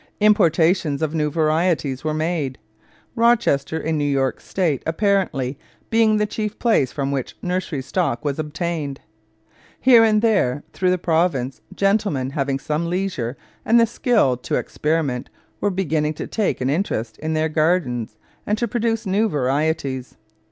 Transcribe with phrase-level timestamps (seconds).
[0.19, 2.57] Importations of new varieties were made,
[3.15, 5.59] Rochester, in New York State, apparently
[5.91, 9.01] being the chief place from which nursery stock was obtained.
[9.79, 15.29] Here and there through the province gentlemen having some leisure and the skill to experiment
[15.59, 20.15] were beginning to take an interest in their gardens and to produce new varieties.